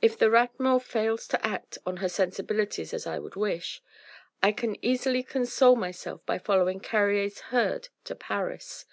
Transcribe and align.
If 0.00 0.16
the 0.18 0.30
Rat 0.30 0.58
Mort 0.58 0.82
fails 0.82 1.28
to 1.28 1.46
act 1.46 1.76
on 1.84 1.98
her 1.98 2.08
sensibilities 2.08 2.94
as 2.94 3.06
I 3.06 3.18
would 3.18 3.36
wish, 3.36 3.82
I 4.42 4.50
can 4.50 4.82
easily 4.82 5.22
console 5.22 5.76
myself 5.76 6.24
by 6.24 6.38
following 6.38 6.80
Carrier's 6.80 7.40
herd 7.52 7.90
to 8.04 8.14
Paris. 8.14 8.86